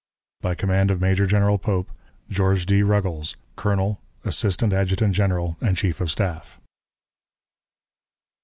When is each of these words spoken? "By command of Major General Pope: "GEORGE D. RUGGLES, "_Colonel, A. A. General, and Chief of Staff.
"By 0.41 0.55
command 0.55 0.89
of 0.89 0.99
Major 0.99 1.27
General 1.27 1.59
Pope: 1.59 1.91
"GEORGE 2.31 2.65
D. 2.65 2.81
RUGGLES, 2.81 3.35
"_Colonel, 3.55 3.99
A. 4.25 4.31
A. 4.81 5.11
General, 5.11 5.57
and 5.61 5.77
Chief 5.77 6.01
of 6.01 6.09
Staff. 6.09 6.59